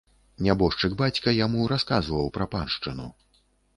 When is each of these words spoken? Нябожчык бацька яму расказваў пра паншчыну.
Нябожчык 0.45 0.95
бацька 1.01 1.35
яму 1.45 1.67
расказваў 1.73 2.33
пра 2.39 2.45
паншчыну. 2.55 3.07